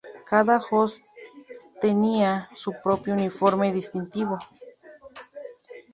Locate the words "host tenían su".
0.57-2.73